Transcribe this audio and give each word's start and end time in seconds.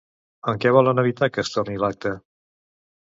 En 0.53 0.61
què 0.63 0.71
volen 0.77 1.03
evitar 1.03 1.29
que 1.35 1.43
es 1.43 1.53
torni 1.59 1.77
l'acte? 1.85 2.15